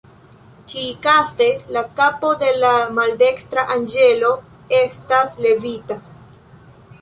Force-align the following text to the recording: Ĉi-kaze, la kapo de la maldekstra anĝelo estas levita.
Ĉi-kaze, 0.69 1.49
la 1.75 1.83
kapo 1.99 2.31
de 2.43 2.49
la 2.63 2.71
maldekstra 3.01 3.67
anĝelo 3.75 4.33
estas 4.79 5.37
levita. 5.49 6.01